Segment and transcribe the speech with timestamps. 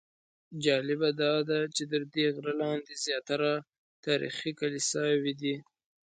[0.63, 3.51] جالبه داده چې تر دې غره لاندې زیاتره
[4.05, 5.55] تاریخي کلیساوې دي.